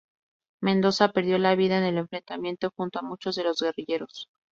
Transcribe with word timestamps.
Mendoza 0.63 1.11
perdió 1.11 1.37
la 1.37 1.53
vida 1.53 1.77
en 1.77 1.83
el 1.83 1.99
enfrentamiento, 1.99 2.71
junto 2.75 2.97
a 2.97 3.01
muchos 3.03 3.35
de 3.35 3.43
los 3.43 3.61
guerrilleros. 3.61 4.27